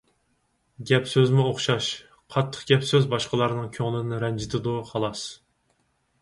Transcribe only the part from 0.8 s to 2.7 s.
گەپ-سۆزمۇ ئوخشاش. قاتتىق